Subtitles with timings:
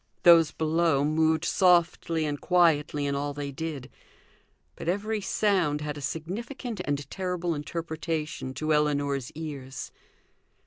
[0.23, 3.87] Those below moved softly and quietly in all they did;
[4.75, 9.91] but every sound had a significant and terrible interpretation to Ellinor's ears.